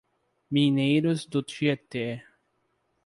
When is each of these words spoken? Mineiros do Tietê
Mineiros 0.49 1.27
do 1.31 1.43
Tietê 1.43 2.23